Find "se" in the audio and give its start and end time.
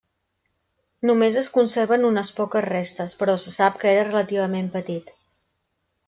3.43-3.53